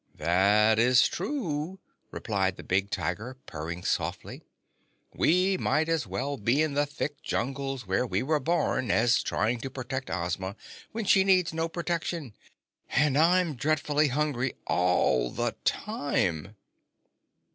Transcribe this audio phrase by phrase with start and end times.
[0.15, 1.77] "That is true,"
[2.09, 4.41] replied the big Tiger, purring softly.
[5.13, 9.59] "We might as well be in the thick jungles where we were born, as trying
[9.59, 10.55] to protect Ozma
[10.91, 12.33] when she needs no protection.
[12.89, 16.55] And I'm dreadfully hungry all the time."